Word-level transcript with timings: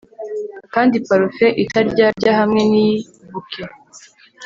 Kandi 0.73 0.95
parufe 1.07 1.47
itaryarya 1.63 2.31
hamwe 2.39 2.61
niyi 2.71 2.95
bouquet 3.29 3.71